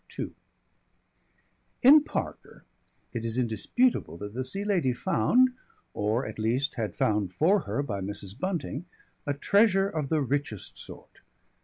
[0.17, 0.31] II
[1.83, 2.63] In Parker
[3.13, 5.49] it is indisputable that the Sea Lady found
[5.93, 8.35] or at least had found for her by Mrs.
[8.39, 8.85] Bunting
[9.27, 11.21] a treasure of the richest sort.